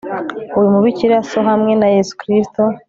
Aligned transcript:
Uyu 0.57 0.73
mubikira 0.73 1.15
so 1.29 1.39
hamwe 1.49 1.71
na 1.79 1.87
Yesu 1.95 2.13
Kristo 2.21 2.61